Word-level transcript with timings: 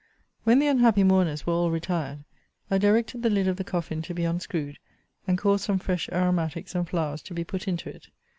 ]When 0.45 0.57
the 0.57 0.65
unhappy 0.65 1.03
mourners 1.03 1.45
were 1.45 1.53
all 1.53 1.69
retired, 1.69 2.23
I 2.71 2.79
directed 2.79 3.21
the 3.21 3.29
lid 3.29 3.47
of 3.47 3.57
the 3.57 3.63
coffin 3.63 4.01
to 4.01 4.15
be 4.15 4.23
unscrewed, 4.25 4.79
and 5.27 5.37
caused 5.37 5.63
some 5.65 5.77
fresh 5.77 6.09
aromatics 6.11 6.73
and 6.73 6.89
flowers 6.89 7.21
to 7.21 7.35
be 7.35 7.43
put 7.43 7.67
into 7.67 7.87
it. 7.87 8.07